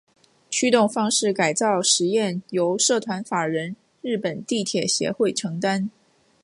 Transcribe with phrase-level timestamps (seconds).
[0.49, 5.91] 驱动方式改造试验由社团法人日本地铁协会承担。